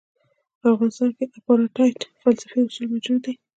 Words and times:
په 0.59 0.65
افغانستان 0.73 1.09
کې 1.17 1.25
د 1.27 1.31
اپارټایډ 1.39 1.99
فلسفي 2.21 2.57
اصول 2.65 2.85
موجود 2.93 3.19
دي. 3.25 3.33